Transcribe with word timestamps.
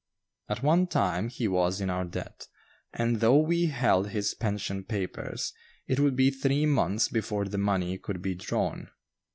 At 0.49 0.63
one 0.63 0.87
time 0.87 1.29
he 1.29 1.47
was 1.47 1.79
in 1.79 1.91
our 1.91 2.05
debt, 2.05 2.47
and 2.91 3.19
though 3.19 3.37
we 3.37 3.67
held 3.67 4.09
his 4.09 4.33
pension 4.33 4.83
papers, 4.83 5.53
it 5.85 5.99
would 5.99 6.15
be 6.15 6.31
three 6.31 6.65
months 6.65 7.07
before 7.07 7.45
the 7.45 7.59
money 7.59 7.99
could 7.99 8.19
be 8.19 8.33
drawn. 8.33 8.89